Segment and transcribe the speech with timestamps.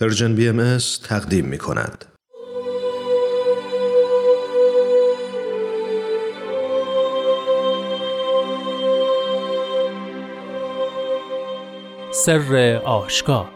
[0.00, 0.78] پرژن بی ام
[1.08, 2.04] تقدیم می کند.
[12.12, 13.48] سر آشکار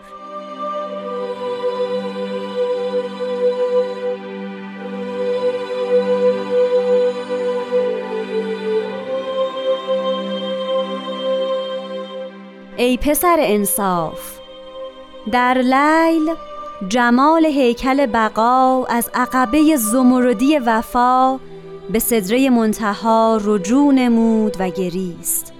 [12.76, 14.43] ای پسر انصاف
[15.32, 16.34] در لیل
[16.88, 21.38] جمال هیکل بقا از عقبه زمردی وفا
[21.92, 25.52] به سدره منتهی رجوع نمود و گریست.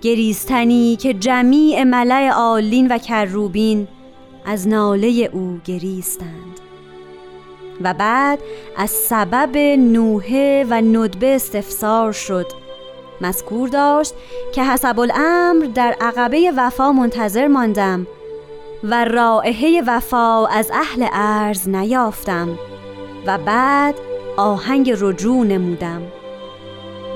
[0.00, 3.88] گریستنی که جمیع ملأ عالین و کروبین
[4.46, 6.60] از ناله او گریستند.
[7.80, 8.38] و بعد
[8.76, 12.46] از سبب نوحه و ندبه استفسار شد.
[13.20, 14.14] مذکور داشت
[14.54, 18.06] که حسب الامر در عقبه وفا منتظر ماندم
[18.84, 22.58] و رائحه وفا از اهل ارز نیافتم
[23.26, 23.94] و بعد
[24.36, 26.02] آهنگ رجوع نمودم.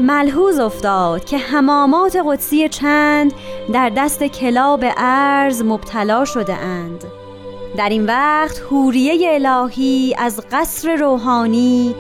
[0.01, 3.33] ملحوظ افتاد که حمامات قدسی چند
[3.73, 7.05] در دست کلاب ارز مبتلا شده اند.
[7.77, 11.95] در این وقت حوریه الهی از قصر روحانی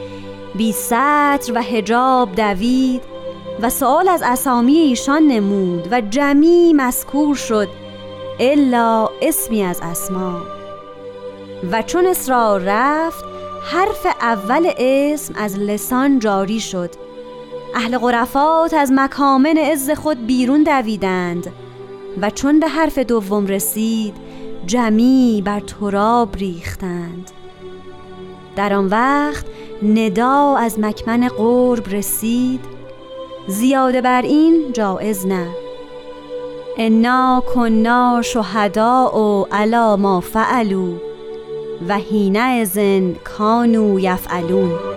[0.54, 3.02] بی سطر و هجاب دوید
[3.62, 7.68] و سوال از اسامی ایشان نمود و جمی مذکور شد
[8.44, 10.42] الا اسمی از اسما.
[11.72, 13.24] و چون اسرار رفت
[13.72, 16.90] حرف اول اسم از لسان جاری شد.
[17.74, 21.52] اهل غرفات از مکامن عز خود بیرون دویدند.
[22.20, 24.14] و چون به حرف دوم رسید
[24.66, 27.30] جمی بر تراب ریختند.
[28.56, 29.46] در آن وقت
[29.82, 32.60] ندا از مکمن قرب رسید.
[33.48, 35.61] زیاده بر این جایز نه.
[36.78, 40.94] انا کنا شهدا و علا ما فعلو
[41.88, 44.91] و هینه ازن کانو یفعلون.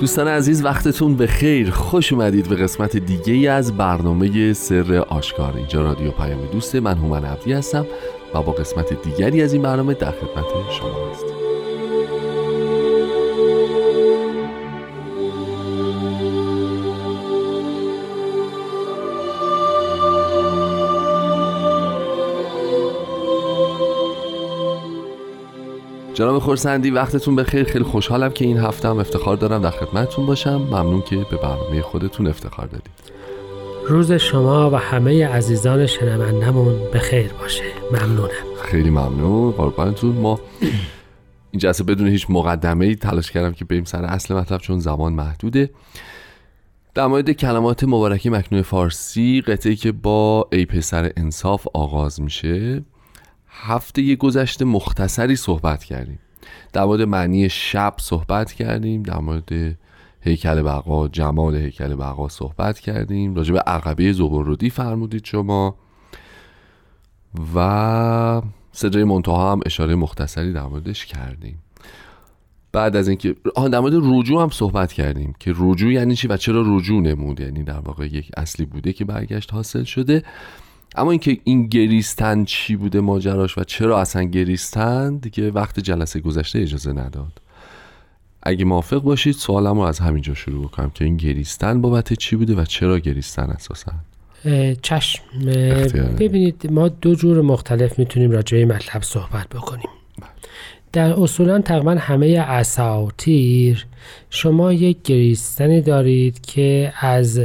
[0.00, 5.56] دوستان عزیز وقتتون به خیر خوش اومدید به قسمت دیگه ای از برنامه سر آشکار.
[5.56, 7.86] اینجا رادیو پیام دوست من هومن عبدی هستم
[8.34, 11.29] و با قسمت دیگری از این برنامه در خدمت شما هستم.
[26.20, 27.64] جناب خورسندی وقتتون بخیر.
[27.64, 30.56] خیلی خوشحالم که این هفته هم افتخار دارم در خدمتتون باشم.
[30.56, 32.90] ممنون که به برنامه خودتون افتخار دادید.
[33.88, 37.62] روز شما و همه عزیزان شنوندمون به خیر باشه.
[37.92, 38.28] ممنونم.
[38.62, 39.52] خیلی ممنون.
[39.52, 40.16] قربانتون.
[40.16, 40.40] ما
[41.50, 45.12] این جلسه بدون هیچ مقدمه ای تلاش کردم که بریم سر اصل مطلب چون زمان
[45.12, 45.70] محدوده.
[46.94, 52.82] در مورد کلمات مبارکی مکنون فارسی قطعی که با ای پسر انصاف آغاز میشه.
[53.50, 56.18] هفته گذشته مختصری صحبت کردیم.
[56.72, 59.76] در مورد معنی شب صحبت کردیم در مورد
[60.20, 63.34] هیکل بقا جمال هیکل بقا صحبت کردیم.
[63.34, 65.76] راجع به عقبه زبرودی فرمودید شما.
[67.54, 71.58] و صدای منتها هم اشاره مختصری در موردش کردیم.
[72.72, 73.36] بعد از اینکه
[73.72, 77.62] در مورد رجوع هم صحبت کردیم که رجوع یعنی چی و چرا رجوع نمود؟ یعنی
[77.62, 80.22] در واقع یک اصلی بوده که برگشت حاصل شده.
[80.94, 86.58] اما اینکه این گریستن چی بوده ماجراش و چرا اصلا گریستن دیگه وقت جلسه گذشته
[86.58, 87.32] اجازه نداد.
[88.42, 92.54] اگه موافق باشید سوالم رو از همینجا شروع بکنم که این گریستن بابت چی بوده
[92.54, 93.92] و چرا گریستن اساسا؟
[94.82, 95.22] چشم.
[96.18, 99.88] ببینید ما دو جور مختلف می‌تونیم راجع به مطلب صحبت بکنیم.
[100.92, 103.86] در اصولا تقریبا همه اساطیر
[104.30, 107.40] شما یک گریستنی دارید که از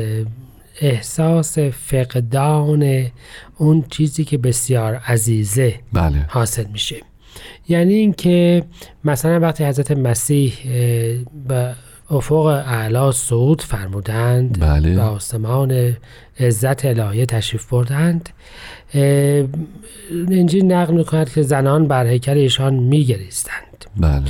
[0.82, 3.06] احساس فقدان
[3.58, 6.26] اون چیزی که بسیار عزیزه بله.
[6.30, 6.96] حاصل میشه
[7.68, 8.64] یعنی اینکه
[9.04, 10.54] مثلا وقتی حضرت مسیح
[11.48, 11.76] به
[12.10, 14.96] افق اعلا صعود فرمودند بله.
[14.96, 15.96] به آسمان
[16.40, 18.30] عزت الهیه تشریف بردند
[20.32, 24.24] انجیل نقل می‌کند که زنان بر هیکل ایشان میگریستند بله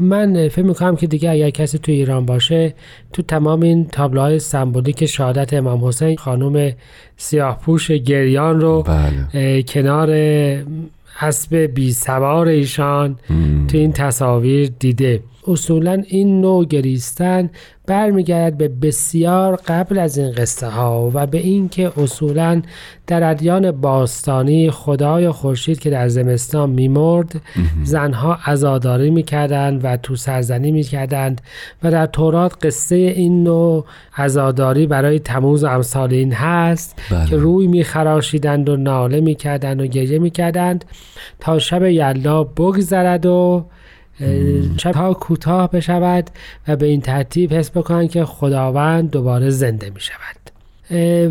[0.00, 2.74] من فکر می‌کنم که دیگه اگر کسی تو ایران باشه
[3.12, 6.72] تو تمام این تابلوهای سمبولیک شهادت امام حسین خانم
[7.16, 9.62] سیاهپوش گریان رو بله.
[9.62, 10.10] کنار
[11.20, 13.18] اسب بی سوار ایشان
[13.68, 15.20] تو این تصاویر دیده
[15.50, 17.50] اصولا این نوع گریستن
[17.86, 22.62] برمیگردد به بسیار قبل از این قصه ها و به اینکه اصولا
[23.06, 27.40] در ادیان باستانی خدای خورشید که در زمستان میمرد
[27.84, 31.40] زنها عزاداری می‌کردند و تو سرزنی می‌کردند
[31.82, 33.84] و در تورات قصه این نوع
[34.16, 37.26] عزاداری برای تموز و امثال این هست بله.
[37.26, 40.84] که روی میخراشیدند و ناله می‌کردند و گریه می‌کردند
[41.40, 43.64] تا شب یلا بگذرد و
[44.76, 46.30] شب ها کوتاه بشود
[46.68, 50.40] و به این ترتیب حس بکنند که خداوند دوباره زنده می شود.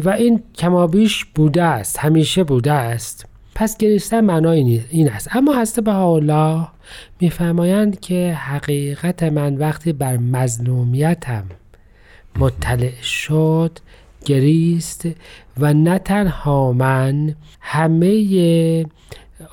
[0.06, 3.25] و این کمابیش بوده است همیشه بوده است.
[3.56, 5.36] پس گریستن معنای این است.
[5.36, 6.68] اما به الله
[7.21, 11.44] میفرمایند که حقیقت من وقتی بر مظلومیتم
[12.39, 13.80] مطلع شد
[14.25, 15.07] گریست
[15.57, 18.85] و نه تنها من همه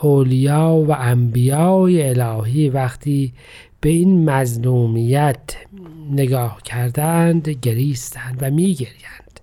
[0.01, 3.33] اولیا و انبیای الهی وقتی
[3.81, 5.57] به این مظلومیت
[6.13, 9.41] نگاه کردند گریستند و میگریند.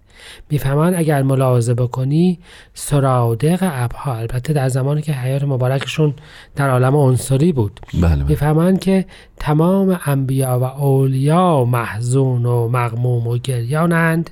[0.50, 2.40] می‌فهمند اگر ملاحظه بکنی
[2.74, 6.14] سرادق ابها البته در زمانی که حیات مبارکشون
[6.56, 7.80] در عالم عنصری بود.
[7.94, 8.24] بله, بله.
[8.24, 9.06] می‌فهمند که
[9.38, 14.30] تمام انبیا و اولیا محزون و مغموم و گریانند.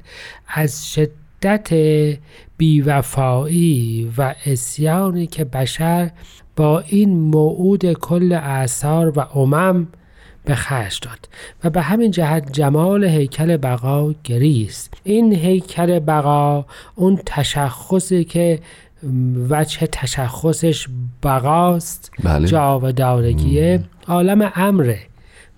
[0.47, 0.85] از
[1.41, 1.69] شدت
[2.57, 6.11] بیوفایی و اسیانی که بشر
[6.55, 9.87] با این موعود کل اعثار و امم
[10.45, 11.29] به خرج داد
[11.63, 14.93] و به همین جهت جمال هیکل بقا گریست.
[15.03, 16.65] این هیکل بقا
[16.95, 18.59] اون تشخصی که
[19.49, 20.87] وجه تشخصش
[21.23, 22.47] بقاست بله.
[22.47, 24.99] جاودانگیه عالم امره.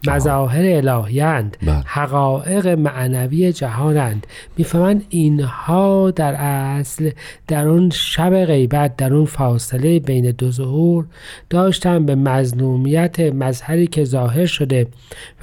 [0.08, 1.84] مظاهر الهیند بله.
[1.86, 4.28] حقایق معنوی جهانند.
[4.58, 7.12] می‌فهمند اینها در اصل
[7.48, 11.06] در اون شب غیبت در اون فاصله بین دو ظهور
[11.50, 14.88] داشتن به مظلومیت مظهری که ظاهر شده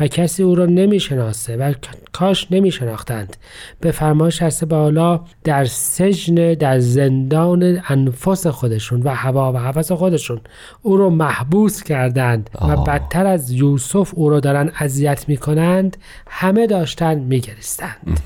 [0.01, 1.75] و کسی او را نمی‌شناسه و
[2.13, 3.37] کاش نمیشناختند.
[3.81, 10.41] به فرمایش هسته بالا در سجن در زندان انفس خودشون و هوا و حوث خودشون
[10.83, 17.19] او را محبوس کردند و بدتر از یوسف او را دارن اذیت می‌کنند همه داشتن
[17.19, 18.20] میگریستند.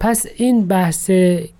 [0.00, 1.10] پس این بحث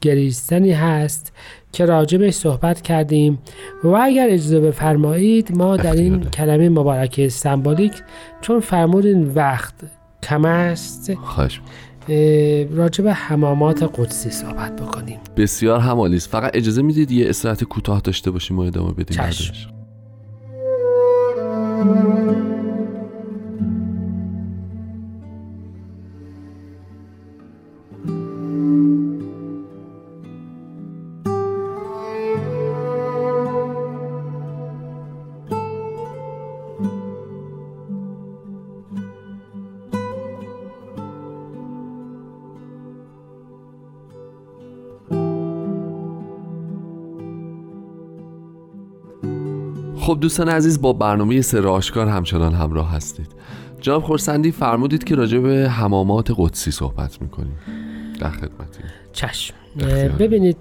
[0.01, 1.33] گریستنی هست
[1.73, 3.39] که راجبش صحبت کردیم
[3.85, 7.93] و اگر اجازه بفرمایید ما در این کلمه مبارکه سمبولیک
[8.41, 9.75] چون فرمودین وقت
[10.23, 11.61] کم است خوش
[12.71, 15.19] راجب حمامات قدسی صحبت بکنیم.
[15.37, 19.19] بسیار همالیست فقط اجازه می‌دید یه استراحت کوتاه داشته باشیم و ادامه بدیم
[50.05, 53.27] خب دوستان عزیز با برنامه سر آشکار همچنان همراه هستید.
[53.81, 57.59] جناب خورسندی فرمودید که راجع به حمامات قدسی صحبت می‌کنیم.
[58.21, 58.81] در خدمتی
[59.13, 59.55] چشم.
[60.19, 60.59] ببینید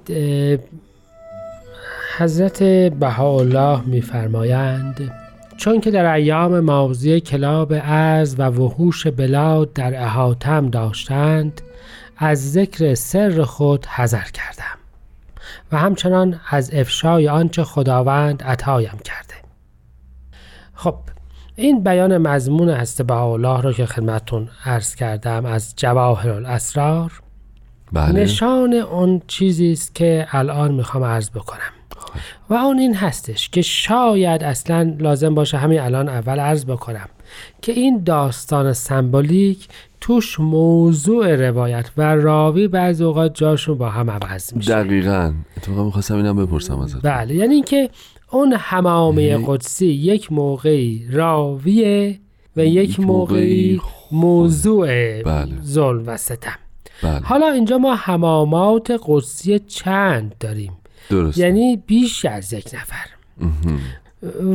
[2.17, 2.63] حضرت
[2.93, 5.11] بهاءالله میفرمایند
[5.57, 11.61] چون که در ایام ماضی کلاب ارز و وحوش بلاد در احاتم داشتند
[12.17, 14.77] از ذکر سر خود حذر کردم
[15.71, 19.32] و همچنان از افشای آنچه خداوند عطایم کرده.
[20.83, 20.95] خب
[21.55, 27.11] این بیان مضمون هست به الله رو که خدمتون عرض کردم از جواهر الاسرار.
[27.93, 28.11] بله.
[28.11, 31.73] نشان اون چیزی است که الان می‌خوام عرض بکنم.
[32.49, 37.09] و اون این هستش که شاید اصلا لازم باشه همین الان اول عرض بکنم
[37.61, 39.67] که این داستان سمبولیک
[40.01, 44.83] توش موضوع روایت و راوی بعض اوقات جاشون با هم عوض میشه.
[44.83, 45.33] دقیقا.
[45.57, 47.89] اتفاقا می‌خواستم اینم بپرسم ازت بله یعنی اینکه
[48.33, 52.19] اون همامه قدسی یک موقعی راویه
[52.57, 55.61] و یک موقعی موضوع بله.
[55.63, 56.55] ظلم و ستم
[57.03, 57.19] بله.
[57.19, 60.71] حالا اینجا ما همامات قدسی چند داریم
[61.09, 61.37] درست.
[61.37, 63.05] یعنی بیش از یک نفر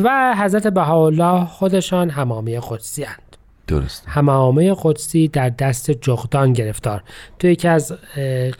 [0.05, 3.37] و حضرت بهاءالله خودشان همامه قدسی هند.
[3.67, 7.03] درست همامه قدسی در دست جغدان گرفتار
[7.39, 7.95] تو یکی از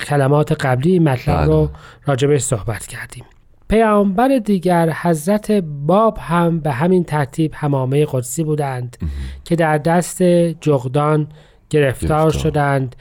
[0.09, 1.77] کلمات قبلی مطلب رو بله.
[2.07, 3.25] راجبش صحبت کردیم
[3.69, 5.51] پیامبر دیگر حضرت
[5.87, 8.97] باب هم به همین ترتیب همامه قدسی بودند
[9.45, 10.23] که در دست
[10.61, 11.29] جغدان
[11.71, 12.97] گرفتار شدند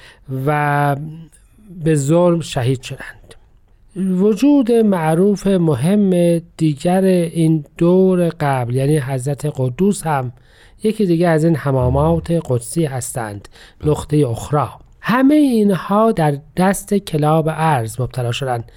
[0.46, 0.96] و
[1.84, 3.36] به ظلم شهید شدند.
[3.96, 10.32] وجود معروف مهم دیگر این دور قبل یعنی حضرت قدوس هم
[10.84, 13.48] یکی دیگه از این حمامات قدسی هستند
[13.86, 14.68] نقطه اخرى
[15.02, 18.72] همه اینها در دست کلاب ارز مبتلا شدند.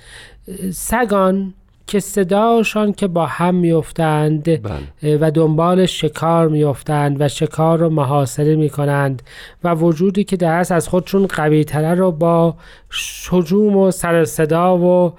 [0.73, 1.55] سگان
[1.91, 5.19] که صداشان که با هم میفتند بله.
[5.21, 9.23] و دنبال شکار میفتند و شکار رو محاصره می‌کنند
[9.65, 12.55] و وجودی که در از خودشون قوی تره رو با
[12.91, 15.13] شجوم و سر صدا و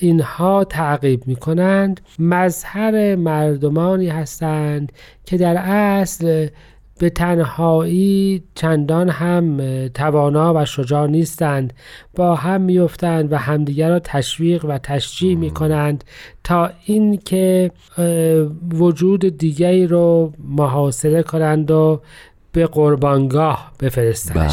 [0.00, 4.92] اینها تعقیب می‌کنند مظهر مردمانی هستند
[5.24, 6.48] که در اصل
[7.00, 11.72] به تنهایی چندان هم توانا و شجاع نیستند.
[12.14, 16.04] با هم میفتند و همدیگر را تشویق و تشجیع می کنند
[16.44, 17.70] تا اینکه
[18.72, 22.00] وجود دیگری رو محاصره کنند و
[22.52, 24.50] به قربانگاه بفرستند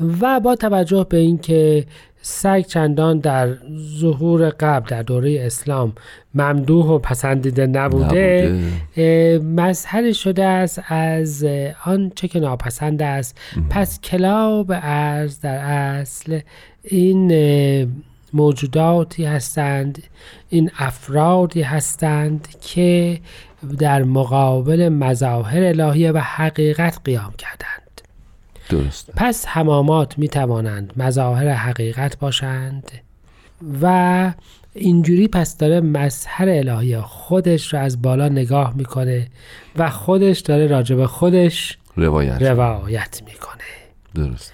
[0.00, 0.14] بله.
[0.20, 1.86] و با توجه به اینکه
[2.22, 3.48] سگ چندان در
[3.98, 5.92] ظهور قبل در دوره اسلام
[6.34, 8.52] ممدوح و پسندیده نبوده,
[8.96, 9.38] نبوده.
[9.38, 11.46] مظهر شده است از
[11.84, 13.38] آنچه که ناپسند است.
[13.70, 16.40] پس کلاب ارز در اصل
[16.82, 17.32] این
[18.32, 20.02] موجوداتی هستند
[20.48, 23.20] این افرادی هستند که
[23.78, 27.87] در مقابل مظاهر الهیه و حقیقت قیام کردند.
[28.68, 29.10] درست.
[29.16, 32.90] پس حمامات می توانند مظاهر حقیقت باشند
[33.82, 34.32] و
[34.74, 39.28] اینجوری پس داره مظهر الهی خودش رو از بالا نگاه می‌کنه
[39.76, 43.64] و خودش داره راجب خودش روایت, روایت می‌کنه.
[44.14, 44.52] درست.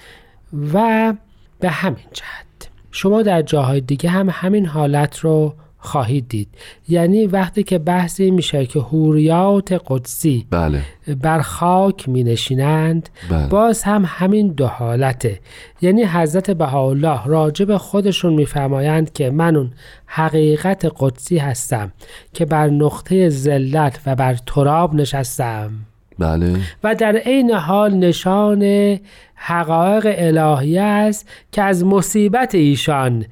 [0.73, 1.15] و
[1.61, 6.49] به همین جهت شما در جاهای دیگه هم همین حالت رو خواهید دید
[6.89, 10.83] یعنی وقتی که بحثی میشه که حوریات قدسی بله.
[11.23, 13.47] بر خاک می نشینند بله.
[13.47, 15.41] باز هم همین دو حالته
[15.83, 19.71] یعنی حضرت بهاءالله راجب خودشون میفرمایند که من اون
[20.07, 21.93] حقیقت قدسی هستم
[22.33, 25.71] که بر نقطه ذلت و بر تراب نشستم
[26.19, 26.57] بله.
[26.85, 28.99] و در عین حال نشان
[29.35, 33.25] حقایق الهی است که از مصیبت ایشان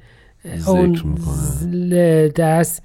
[0.67, 1.17] اون
[2.35, 2.83] دست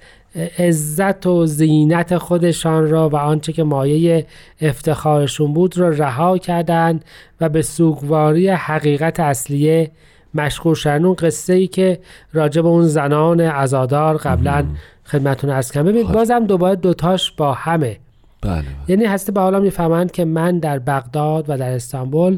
[0.59, 4.25] عزت و زینت خودشان را و آنچه که مایه
[4.61, 7.05] افتخارشون بود را رها کردند
[7.41, 9.91] و به سوگواری حقیقت اصلیه
[10.33, 11.05] مشغول شدن.
[11.05, 11.99] اون قصه ای که
[12.33, 14.65] راجع به اون زنان عزادار قبلا
[15.05, 16.13] خدمتون از کم ببینید خب.
[16.13, 17.97] بازم دوباره دوتاش با همه.
[18.41, 18.65] بله, بله.
[18.87, 22.37] یعنی هسته به حالا می‌فهمند که من در بغداد و در استانبول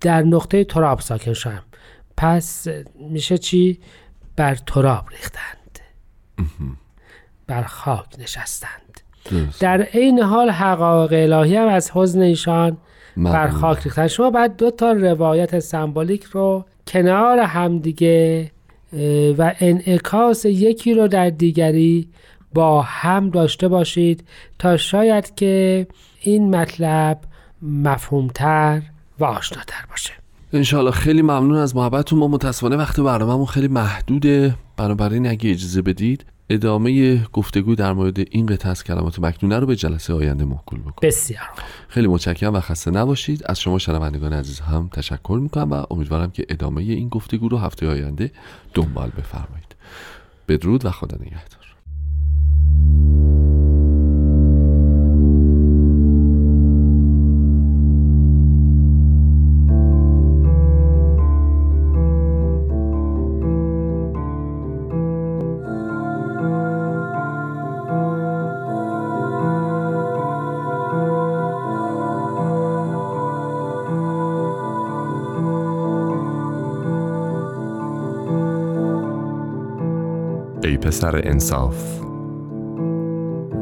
[0.00, 1.62] در نقطه تراب ساکن شدم.
[2.16, 2.68] پس
[3.10, 3.78] میشه چی؟
[4.40, 5.78] بر تراب ریختند.
[7.46, 9.00] بر خاک نشستند.
[9.60, 12.76] در عین حال حقایق الهی هم از حزن ایشان
[13.16, 14.06] بر خاک ریختند.
[14.06, 18.50] شما بعد دو تا روایت سمبولیک رو کنار همدیگه
[19.38, 22.08] و انعکاس یکی رو در دیگری
[22.54, 24.28] با هم داشته باشید
[24.58, 25.86] تا شاید که
[26.20, 27.20] این مطلب
[27.62, 28.82] مفهومتر
[29.18, 30.19] و آشناتر باشه.
[30.52, 32.18] انشالله خیلی ممنون از محبتتون.
[32.18, 34.54] ما متاسفانه وقت برنامهمون خیلی محدوده.
[34.76, 39.76] بنابراین اگه اجازه بدید ادامه گفتگو در مورد این قطعه از کلمات مکنونه رو به
[39.76, 41.48] جلسه آینده محکول بکنم بسیار
[41.88, 43.42] خیلی متشکرم و خسته نباشید.
[43.46, 47.88] از شما شنوندگان عزیز هم تشکر می‌کنم و امیدوارم که ادامه این گفتگو رو هفته
[47.88, 48.30] آینده
[48.74, 49.74] دنبال بفرمایید.
[50.48, 51.59] بدرود و خدا نگهدار.
[80.90, 82.00] پسر انصاف.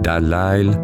[0.02, 0.76] در لیل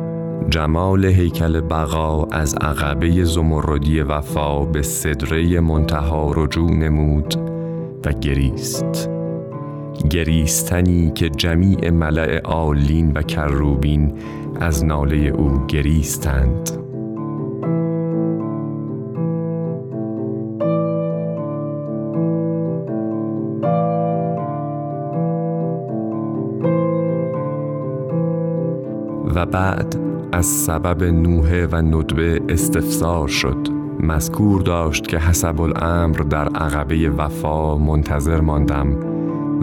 [0.51, 7.35] جمال هیکل بقا از عقبه زمردی وفا به سدره منتهی رجوع نمود
[8.07, 9.11] و گریست.
[10.11, 14.13] گریستنی که جمیع ملأ عالین و کروبین
[14.61, 16.84] از ناله او گریستند.
[29.45, 29.97] بعد
[30.33, 33.69] از سبب نوحه و ندبه استفسار شد.
[34.01, 38.97] مذکور داشت که حسب الامر در عقبه وفا منتظر ماندم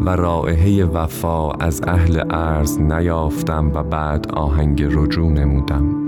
[0.06, 6.01] و رائحه وفا از اهل ارز نیافتم و بعد آهنگ رجوع نمودم.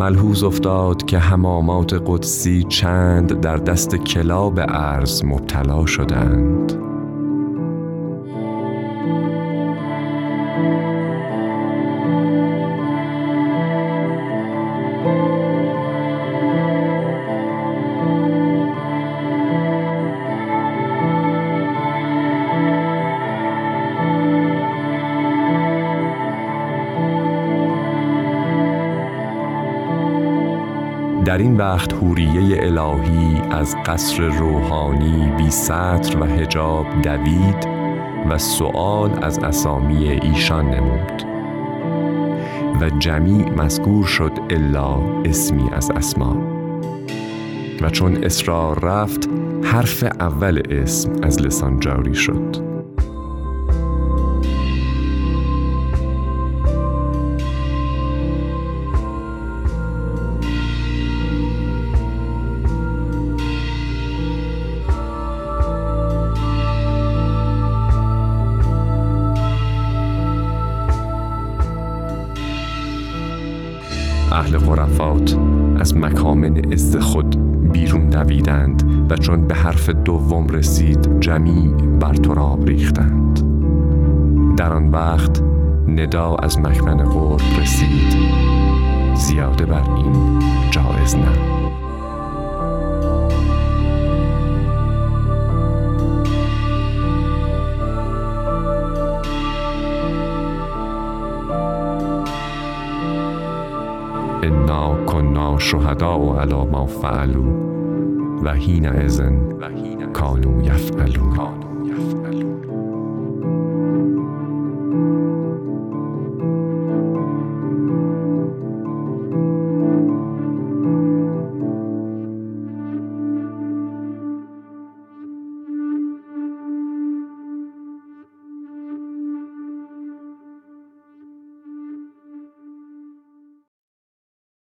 [0.00, 6.79] ملحوظ افتاد که همامات قدسی چند در دست کلاب ارز مبتلا شدند.
[31.40, 37.68] این وقت حوریه الهی از قصر روحانی بی سطر و هجاب دوید
[38.30, 41.22] و سؤال از اسامی ایشان نمود.
[42.80, 46.36] و جمیع مذکور شد الا اسمی از اسما.
[47.80, 49.28] و چون اصرار رفت
[49.62, 52.69] حرف اول اسم از لسان جاری شد.
[74.32, 75.36] اهل غرفات
[75.78, 77.36] از مکامن از خود
[77.72, 81.70] بیرون دویدند و چون به حرف دوم رسید جمیع
[82.00, 83.40] بر تراب ریختند.
[84.56, 85.42] در آن وقت
[85.88, 88.16] ندا از مکمن قرب رسید.
[89.14, 90.38] زیاده بر این
[90.70, 91.59] جایز نه.
[104.42, 107.44] انا کنا شهدا علی ما فعلو
[108.42, 109.38] و حین ازن
[110.12, 111.69] کانو یفعلون.